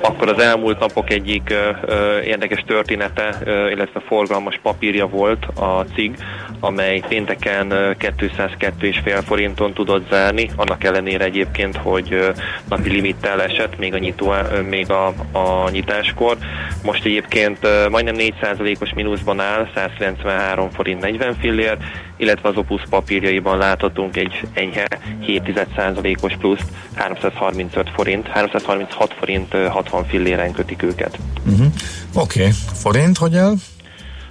[0.00, 6.16] akkor az elmúlt napok egyik ö, érdekes története, ö, illetve forgalmas papírja volt a CIG,
[6.60, 12.30] amely pénteken ö, 202,5 forinton tudott zárni, annak ellenére egyébként, hogy ö,
[12.68, 14.34] napi limittel esett még a, nyitó,
[14.68, 16.36] még a, a nyitáskor.
[16.82, 17.58] Most egyébként
[17.90, 21.76] majdnem 4%-os mínuszban áll, 193 forint 40 fillér,
[22.16, 24.86] illetve az Opus papírjaiban láthatunk egy enyhe
[25.26, 31.18] 7%-os pluszt, 335 forint, 336 forint ö, 60 filléren kötik őket.
[31.46, 31.66] Uh-huh.
[32.14, 32.52] Oké, okay.
[32.74, 33.54] forint hogy áll?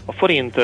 [0.05, 0.55] A forint,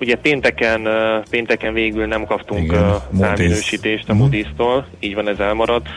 [0.00, 0.88] ugye pénteken,
[1.30, 2.74] pénteken végül nem kaptunk
[3.18, 4.14] felminősítést a.
[4.14, 5.88] Moody's-tól, így van ez elmaradt.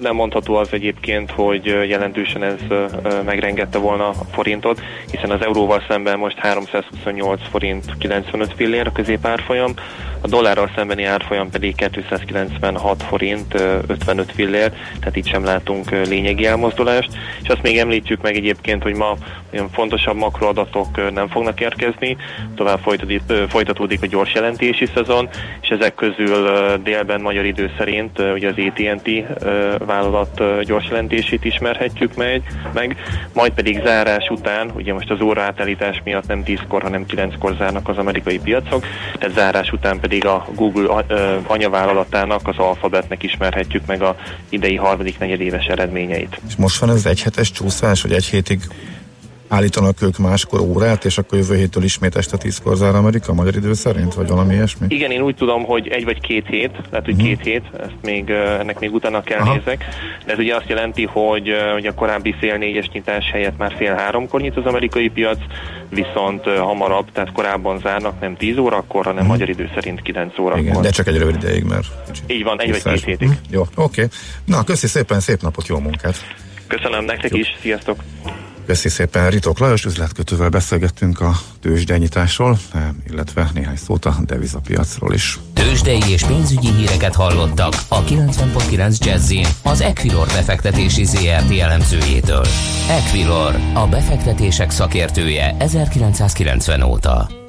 [0.00, 2.58] Nem mondható az egyébként, hogy jelentősen ez
[3.24, 9.74] megrengette volna a forintot, hiszen az euróval szemben most 328 forint 95 fillér a középárfolyam,
[10.22, 16.46] a dollárral szembeni árfolyam pedig 296 forint uh, 55 fillér, tehát itt sem látunk lényegi
[16.46, 17.10] elmozdulást.
[17.42, 19.16] És azt még említjük meg egyébként, hogy ma
[19.52, 21.99] olyan fontosabb makroadatok nem fognak érkezni,
[22.54, 25.28] tovább folytatódik, folytatódik a gyors jelentési szezon,
[25.60, 26.48] és ezek közül
[26.82, 29.08] délben magyar idő szerint ugye az AT&T
[29.86, 32.96] vállalat gyors jelentését ismerhetjük meg, meg,
[33.32, 37.88] majd pedig zárás után, ugye most az óra átállítás miatt nem 10-kor, hanem 9-kor zárnak
[37.88, 38.84] az amerikai piacok,
[39.18, 41.04] tehát zárás után pedig a Google
[41.46, 44.16] anyavállalatának, az Alphabetnek ismerhetjük meg a
[44.48, 46.40] idei harmadik negyedéves eredményeit.
[46.48, 48.60] És most van ez egy hetes csúszás, hogy egy hétig
[49.50, 53.72] állítanak ők máskor órát, és akkor jövő héttől ismét este tízkor zár Amerika, magyar idő
[53.72, 54.86] szerint, vagy valami ilyesmi?
[54.88, 58.30] Igen, én úgy tudom, hogy egy vagy két hét, lehet, hogy két hét, ezt még,
[58.30, 59.54] ennek még utána kell Aha.
[59.54, 59.84] nézek,
[60.26, 63.94] de ez ugye azt jelenti, hogy, hogy a korábbi fél négyes nyitás helyett már fél
[63.94, 65.38] háromkor nyit az amerikai piac,
[65.88, 70.62] viszont hamarabb, tehát korábban zárnak nem 10 órakor, hanem magyar idő szerint 9 órakor.
[70.62, 71.86] Igen, de csak egy rövid ideig, mert
[72.26, 73.28] Így van, egy vagy két hétig.
[73.28, 74.08] Hm, Jó, oké.
[74.44, 76.16] Na, köszi szépen, szép napot, jó munkát!
[76.66, 78.02] Köszönöm nektek is, sziasztok!
[78.66, 85.38] Köszi szépen, Ritok Lajos üzletkötővel beszélgettünk a tőzsdenyításról, eh, illetve néhány szót a devizapiacról is.
[85.54, 92.44] Tőzsdei és pénzügyi híreket hallottak a 90.9 Jazzin az Equilor befektetési ZRT elemzőjétől.
[92.88, 97.39] Equilor, a befektetések szakértője 1990 óta.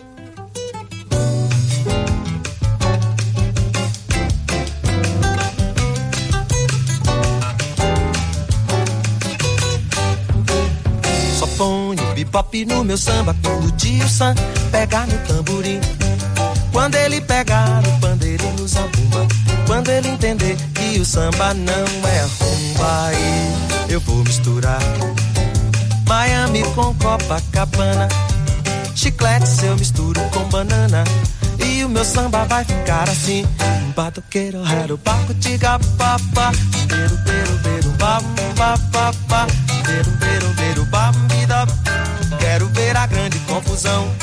[12.31, 14.33] Bebop no meu samba quando o Sam
[14.71, 15.81] pegar no tamborim.
[16.71, 19.27] Quando ele pegar no pandeiro e no zabumba.
[19.67, 24.79] Quando ele entender que o samba não é rumba, aí eu vou misturar
[26.07, 28.07] Miami com Copacabana.
[28.95, 31.03] Chiclete eu misturo com banana.
[31.59, 33.45] E o meu samba vai ficar assim.
[33.95, 36.51] Batuqueiro, rero, baco, tiga, papá.
[36.87, 38.21] Beiro, beiro, beiro, bam,
[38.57, 39.47] bam, bam, bam.
[39.85, 41.30] Beiro, beiro, beiro, bam.
[42.51, 44.13] Quero ver a grande confusão.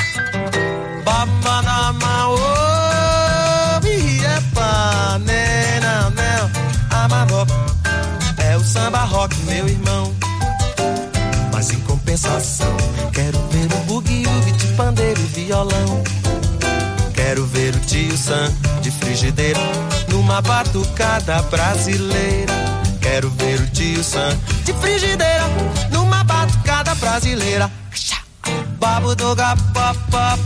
[1.03, 7.05] Babanama, oh, epa, né, não, não.
[7.05, 7.47] Amaró,
[8.37, 10.15] é o samba rock, meu irmão.
[11.51, 12.77] Mas em compensação,
[13.15, 16.05] quero ver o bugue-ugue de pandeiro e violão.
[17.15, 19.61] Quero ver o tio Sam de frigideira
[20.11, 22.53] numa batucada brasileira.
[23.01, 24.37] Quero ver o tio Sam
[24.67, 25.45] de frigideira
[25.91, 27.71] numa batucada brasileira
[28.79, 30.39] babu do gapapá,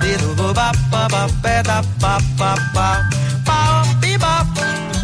[0.00, 1.08] pelo bobapá,
[1.42, 3.08] pé da papapá.
[3.44, 4.46] Pau, piba,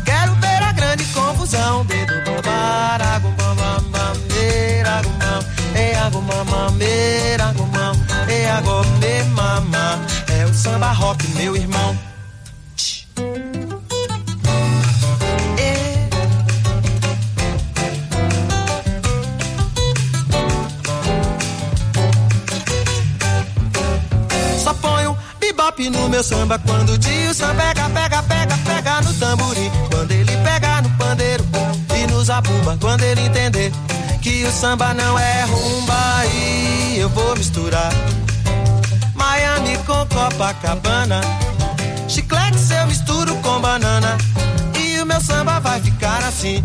[0.04, 1.84] quero ver a grande confusão.
[1.86, 3.54] Dedo bobar, agumam,
[3.90, 5.44] mameira, agumam,
[5.74, 7.44] e agumam, mameira,
[9.30, 9.98] e.
[10.28, 12.11] É o samba rock, meu irmão.
[25.72, 29.70] Bebop no meu samba quando o Dilson pega, pega, pega, pega no tamborim.
[29.90, 31.44] Quando ele pega no pandeiro
[31.96, 32.76] e no zabumba.
[32.80, 33.72] Quando ele entender
[34.20, 37.92] que o samba não é rumba, aí eu vou misturar
[39.14, 41.20] Miami com Copacabana.
[42.08, 44.16] Chiclete eu misturo com banana.
[44.78, 46.64] E o meu samba vai ficar assim.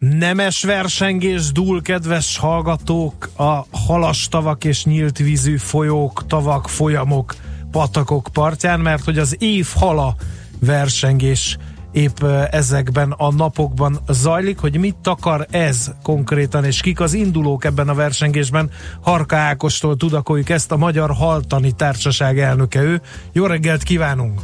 [0.00, 7.34] Nemes versengés dúl, kedves hallgatók, a halastavak és nyílt vízű folyók, tavak, folyamok,
[7.70, 10.14] patakok partján, mert hogy az év hala
[10.60, 11.56] versengés
[11.92, 17.88] épp ezekben a napokban zajlik, hogy mit akar ez konkrétan, és kik az indulók ebben
[17.88, 18.70] a versengésben.
[19.00, 23.00] Harka Ákostól tudakoljuk ezt, a Magyar Haltani Társaság elnöke ő.
[23.32, 24.40] Jó reggelt kívánunk!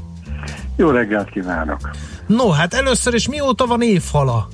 [0.76, 1.90] Jó reggelt kívánok!
[2.26, 4.48] No, hát először is mióta van évhala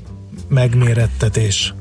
[0.48, 1.74] megmérettetés?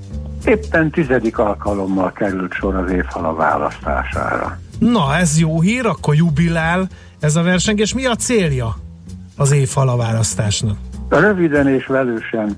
[0.46, 4.60] Éppen tizedik alkalommal került sor az évhala választására.
[4.80, 6.88] Na, ez jó hír, akkor jubilál
[7.20, 7.94] ez a versengés.
[7.94, 8.78] Mi a célja
[9.36, 10.78] az évhala választásnak?
[11.10, 12.58] Röviden és velősen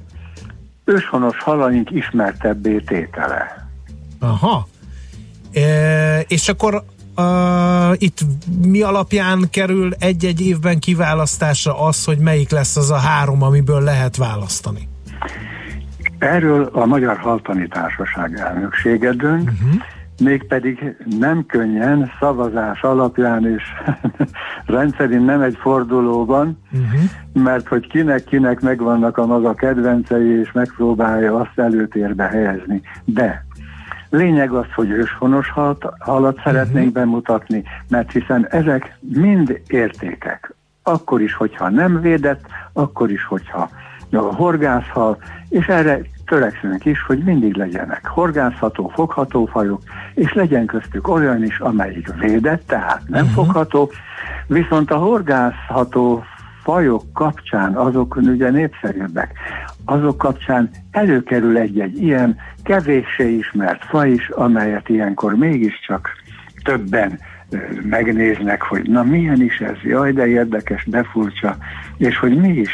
[0.86, 3.70] őshonos halaink ismertebbé tétele.
[4.20, 4.68] Aha.
[5.54, 6.84] E, és akkor
[7.18, 8.20] uh, itt
[8.66, 14.18] mi alapján kerül egy-egy évben kiválasztásra az, hogy melyik lesz az a három, amiből lehet
[14.18, 14.88] választani?
[16.24, 19.82] Erről a Magyar Haltani Társaság elnöksége dönt, uh-huh.
[20.20, 23.64] mégpedig nem könnyen, szavazás alapján és
[24.66, 27.44] rendszerint nem egy fordulóban, uh-huh.
[27.44, 32.82] mert hogy kinek-kinek megvannak a maga kedvencei, és megpróbálja azt előtérbe helyezni.
[33.06, 33.46] De
[34.10, 40.54] lényeg az, hogy őshonos halat, halat szeretnénk bemutatni, mert hiszen ezek mind értékek.
[40.84, 43.70] Akkor is, hogyha nem védett, akkor is, hogyha
[44.12, 45.18] a horgászhal,
[45.50, 49.82] és erre törekszünk is, hogy mindig legyenek horgászható, fogható fajok,
[50.14, 53.44] és legyen köztük olyan is, amelyik védett, tehát nem uh-huh.
[53.44, 53.92] fogható,
[54.48, 56.24] viszont a horgászható
[56.64, 59.34] fajok kapcsán, azok ugye népszerűbbek,
[59.86, 66.10] azok kapcsán előkerül egy-egy ilyen kevéssé ismert faj is, amelyet ilyenkor mégiscsak
[66.64, 67.20] többen
[67.90, 71.58] megnéznek, hogy na milyen is ez, jaj, de érdekes, de furcsa,
[71.98, 72.72] és hogy mi is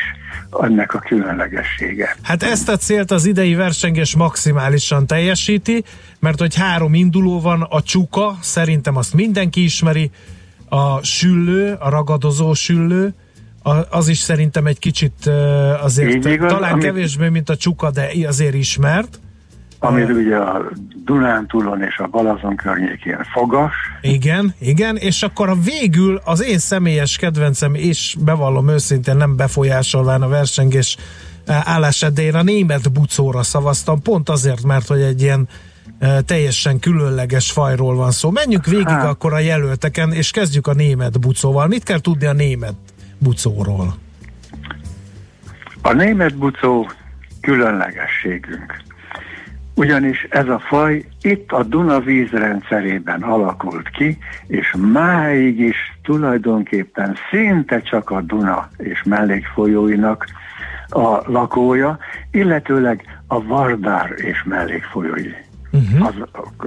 [0.61, 2.15] ennek a különlegessége.
[2.21, 5.84] Hát ezt a célt az idei versengés maximálisan teljesíti,
[6.19, 10.11] mert hogy három induló van, a csuka, szerintem azt mindenki ismeri,
[10.69, 13.13] a süllő, a ragadozó süllő,
[13.89, 15.27] az is szerintem egy kicsit
[15.82, 19.19] azért Így igaz, talán amit- kevésbé, mint a csuka, de azért ismert.
[19.80, 20.71] Amit ugye a
[21.05, 27.17] Dunántúlon és a Balazon környékén fogas, Igen, igen, és akkor a végül az én személyes
[27.17, 30.97] kedvencem, és bevallom őszintén nem befolyásolván a versengés
[31.45, 35.47] eh, állását, de én a német bucóra szavaztam, pont azért, mert hogy egy ilyen
[35.99, 38.32] eh, teljesen különleges fajról van szó.
[38.32, 39.05] Menjünk végig Hát.
[39.05, 41.67] akkor a jelölteken, és kezdjük a német bucóval.
[41.67, 42.75] Mit kell tudni a német
[43.17, 43.95] bucóról?
[45.82, 46.89] A német bucó
[47.41, 48.88] különlegességünk.
[49.80, 54.17] Ugyanis ez a faj itt a Duna vízrendszerében alakult ki,
[54.47, 60.25] és máig is tulajdonképpen szinte csak a Duna és mellékfolyóinak
[60.89, 61.97] a lakója,
[62.32, 65.32] illetőleg a Vardár és mellékfolyói,
[65.71, 66.07] uh-huh.
[66.07, 66.15] az,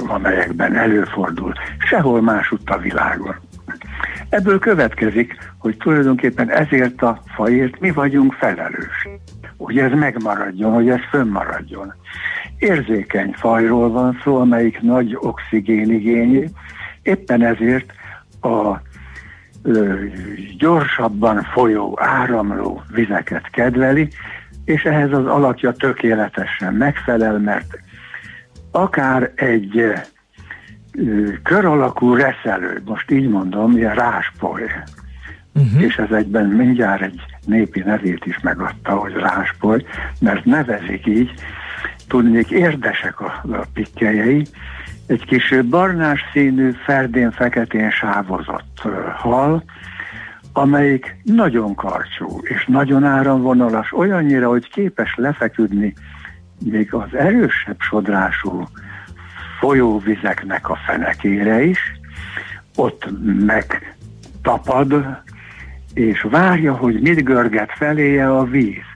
[0.07, 3.35] amelyekben előfordul, sehol másutt a világon.
[4.29, 9.09] Ebből következik, hogy tulajdonképpen ezért a fajért mi vagyunk felelős.
[9.65, 11.95] Hogy ez megmaradjon, hogy ez fönnmaradjon.
[12.59, 16.45] Érzékeny fajról van szó, amelyik nagy oxigénigényű,
[17.03, 17.93] éppen ezért
[18.41, 18.81] a
[19.63, 20.05] ö,
[20.59, 24.09] gyorsabban folyó, áramló vizeket kedveli,
[24.65, 27.79] és ehhez az alakja tökéletesen megfelel, mert
[28.71, 29.93] akár egy ö,
[31.43, 34.63] kör alakú reszelő, most így mondom, ilyen ráspoly,
[35.55, 35.83] uh-huh.
[35.83, 39.85] és ez egyben mindjárt egy népi nevét is megadta, hogy ráspoly,
[40.21, 41.31] mert nevezik így,
[42.09, 44.47] tudnék érdesek a, a pikkeljei,
[45.07, 48.83] egy kis barnás színű, ferdén-feketén sávozott
[49.17, 49.65] hal,
[50.53, 55.95] amelyik nagyon karcsú és nagyon áramvonalas, olyannyira, hogy képes lefeküdni
[56.65, 58.69] még az erősebb sodrású
[59.61, 61.79] folyóvizeknek a fenekére is,
[62.77, 63.09] ott
[63.47, 64.95] megtapad,
[65.95, 68.91] és várja, hogy mit görget feléje a víz.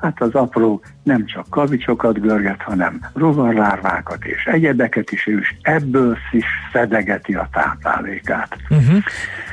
[0.00, 6.44] Hát az apró nem csak kavicsokat görget, hanem rovarlárvákat és egyebeket is, és ebből is
[6.72, 8.56] szedegeti a táplálékát.
[8.70, 8.98] Uh-huh.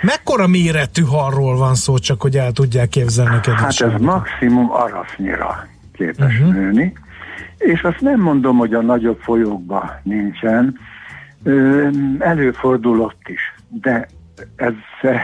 [0.02, 4.06] Mekkora méretű halról van szó, csak hogy el tudják képzelni Hát ez hallgatók?
[4.06, 6.54] maximum arasznyira képes uh-huh.
[6.54, 6.94] nőni,
[7.58, 10.78] és azt nem mondom, hogy a nagyobb folyókban nincsen,
[11.44, 11.88] Ö,
[12.20, 14.08] előfordul ott is, de
[14.56, 14.74] ez,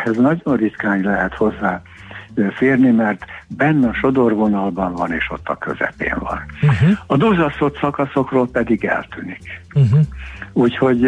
[0.05, 1.82] ez nagyon ritkán lehet hozzá
[2.51, 6.43] férni, mert benne a sodorvonalban van, és ott a közepén van.
[6.61, 6.89] Uh-huh.
[7.05, 9.61] A duzzasztott szakaszokról pedig eltűnik.
[9.74, 9.99] Uh-huh.
[10.53, 11.05] Úgyhogy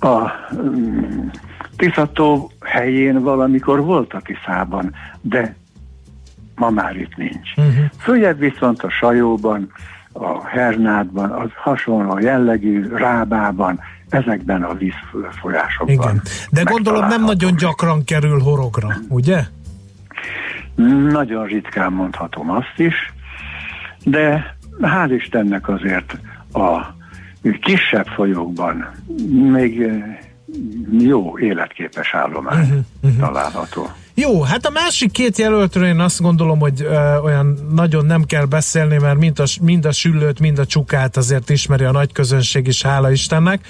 [0.00, 1.28] a mm,
[1.76, 5.54] Tiszató helyén valamikor volt a Tiszában, de
[6.54, 7.56] ma már itt nincs.
[7.56, 7.84] Uh-huh.
[7.98, 9.72] Följebb viszont a Sajóban,
[10.12, 13.80] a Hernádban, az hasonló jellegű Rábában,
[14.14, 15.94] ezekben a vízfolyásokban.
[15.94, 16.22] Igen.
[16.50, 19.44] De gondolom nem nagyon gyakran kerül horogra, ugye?
[21.10, 22.94] Nagyon ritkán mondhatom azt is,
[24.04, 26.18] de hál' Istennek azért
[26.52, 26.94] a
[27.60, 28.90] kisebb folyókban
[29.52, 30.18] még eh,
[30.98, 33.90] jó életképes állomány Mhm, uh-huh, található.
[34.14, 38.44] Jó, hát a másik két jelöltről én azt gondolom, hogy ö, olyan nagyon nem kell
[38.44, 42.66] beszélni, mert mind a, mind a süllőt, mind a csukát azért ismeri a nagy közönség
[42.66, 43.66] is, hála Istennek.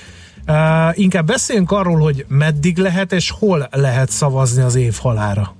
[0.49, 5.55] Uh, inkább beszéljünk arról, hogy meddig lehet és hol lehet szavazni az év halára.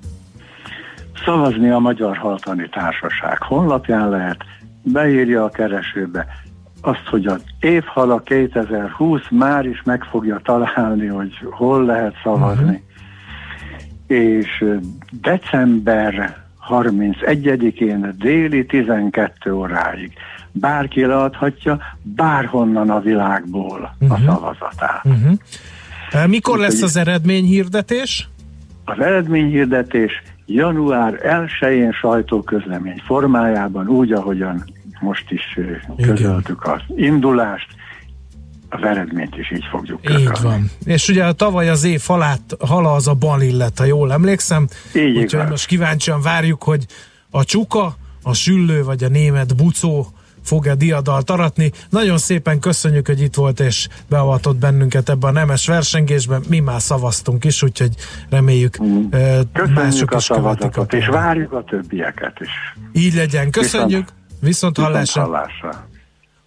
[1.25, 4.37] Szavazni a Magyar Haltani Társaság honlapján lehet,
[4.83, 6.27] beírja a keresőbe
[6.81, 12.83] azt, hogy az évhala 2020 már is meg fogja találni, hogy hol lehet szavazni.
[14.07, 14.19] Uh-huh.
[14.19, 14.65] És
[15.11, 20.13] december 31-én déli 12 óráig
[20.57, 24.19] bárki leadhatja bárhonnan a világból uh-huh.
[24.19, 25.05] a szavazatát.
[25.05, 25.33] Uh-huh.
[26.15, 28.29] Uh, mikor lesz az eredményhirdetés?
[28.85, 31.21] Az eredményhirdetés január
[31.61, 34.65] 1-én sajtóközlemény formájában, úgy, ahogyan
[35.01, 35.59] most is
[35.97, 37.67] közöltük az indulást,
[38.69, 40.23] az eredményt is így fogjuk közölni.
[40.23, 40.71] Így van.
[40.85, 44.69] És ugye tavaly az év halát, hala az a balillet, ha jól emlékszem.
[44.95, 45.49] Így Úgyhogy igaz.
[45.49, 46.87] most kíváncsian várjuk, hogy
[47.31, 50.07] a csuka, a süllő vagy a német bucó
[50.45, 51.73] fog-e diadalt aratni.
[51.91, 56.43] Nagyon szépen köszönjük, hogy itt volt és beavatott bennünket ebbe a nemes versengésben.
[56.49, 57.95] Mi már szavaztunk is, úgyhogy
[58.31, 59.09] reméljük mm.
[59.53, 62.51] Köszönjük mások a is követik a és várjuk a többieket is.
[62.93, 63.51] Így legyen.
[63.51, 64.09] Köszönjük.
[64.41, 65.23] Viszont, hallásra.
[65.23, 65.89] hallásra.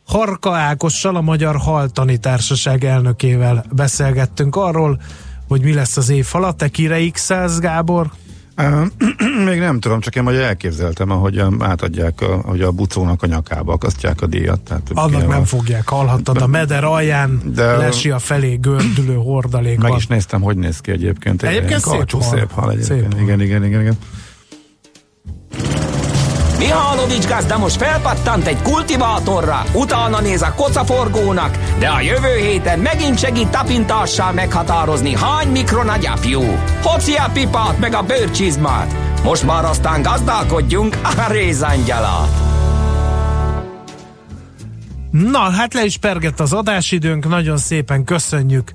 [0.07, 5.01] Harka Ákossal, a Magyar Haltani Társaság elnökével beszélgettünk arról,
[5.47, 6.57] hogy mi lesz az év alatt.
[6.57, 7.29] Te kire x
[7.59, 8.11] Gábor?
[9.45, 13.73] Még nem tudom, csak én majd elképzeltem, ahogy átadják, a, hogy a bucónak a nyakába
[13.73, 14.61] akasztják a díjat.
[14.61, 19.15] Tehát, Annak igen, nem a- fogják, hallhattad, a meder alján De- lesi a felé gördülő
[19.15, 21.43] hordalék Meg is néztem, hogy néz ki egyébként.
[21.43, 22.21] Egyébként szép hal.
[22.21, 22.99] szép hal egyébként.
[23.01, 23.21] Szép hal.
[23.21, 23.97] igen, igen, igen, igen.
[26.57, 33.19] Mihálovics gazda most felpattant egy kultivátorra, utána néz a kocaforgónak, de a jövő héten megint
[33.19, 36.41] segít tapintással meghatározni, hány mikron a gyapjú.
[36.83, 38.95] Hoci a pipát meg a bőrcsizmát.
[39.23, 42.29] Most már aztán gazdálkodjunk a rézangyalat.
[45.11, 48.71] Na, hát le is pergett az adásidőnk, nagyon szépen köszönjük,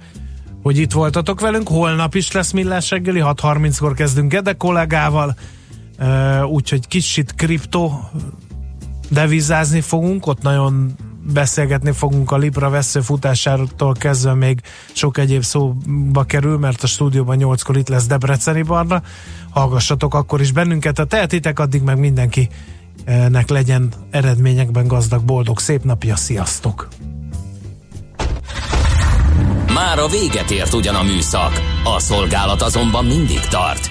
[0.62, 1.68] hogy itt voltatok velünk.
[1.68, 5.34] Holnap is lesz millás reggeli, 6.30-kor kezdünk Gede kollégával,
[6.44, 7.90] úgyhogy kicsit kripto
[9.08, 10.94] devizázni fogunk, ott nagyon
[11.32, 14.60] beszélgetni fogunk a Libra vesző futásától kezdve még
[14.92, 19.02] sok egyéb szóba kerül, mert a stúdióban 8-kor itt lesz Debreceni Barna.
[19.50, 22.48] Hallgassatok akkor is bennünket, ha tehetitek, addig meg mindenki
[23.28, 26.88] nek legyen eredményekben gazdag, boldog, szép napja, sziasztok!
[29.74, 33.90] Már a véget ért ugyan a műszak, a szolgálat azonban mindig tart,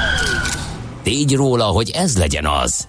[1.01, 2.87] tégy róla, hogy ez legyen az.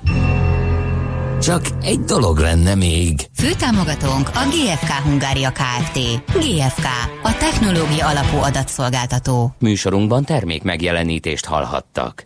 [1.42, 3.28] Csak egy dolog lenne még.
[3.34, 5.98] Főtámogatónk a GFK Hungária Kft.
[6.26, 6.86] GFK,
[7.22, 9.54] a technológia alapú adatszolgáltató.
[9.58, 12.20] Műsorunkban termék megjelenítést hallhattak.